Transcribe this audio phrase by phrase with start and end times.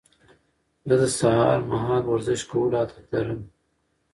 [0.87, 3.41] زه د سهار مهال ورزش کولو عادت لرم.